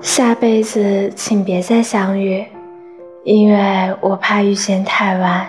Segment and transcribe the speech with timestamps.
[0.00, 2.44] 下辈子请别再相遇，
[3.24, 5.46] 因为我怕遇见太晚，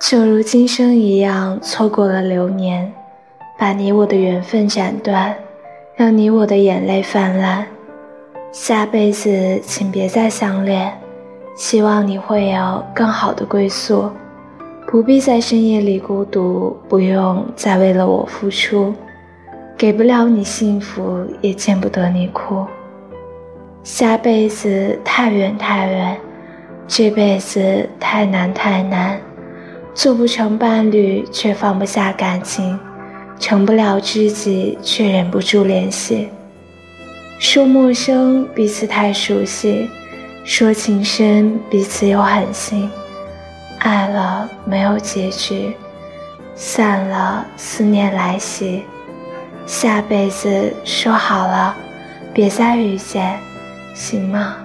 [0.00, 2.92] 就如今生一样错过了流年，
[3.58, 5.34] 把你我的缘分斩断，
[5.96, 7.66] 让你我的眼泪泛滥。
[8.52, 10.92] 下辈子请别再相恋，
[11.56, 14.10] 希望你会有更好的归宿，
[14.86, 18.92] 不必在深夜里孤独，不用再为了我付出，
[19.78, 22.66] 给不了你幸福，也见不得你哭。
[23.84, 26.16] 下辈子太远太远，
[26.86, 29.20] 这辈子太难太难，
[29.92, 32.78] 做不成伴侣却放不下感情，
[33.40, 36.28] 成不了知己却忍不住联系。
[37.40, 39.90] 说陌生彼此太熟悉，
[40.44, 42.88] 说情深彼此又狠心，
[43.80, 45.74] 爱了没有结局，
[46.54, 48.84] 散了思念来袭。
[49.66, 51.74] 下辈子说好了，
[52.32, 53.36] 别再遇见。
[53.94, 54.56] 行吗？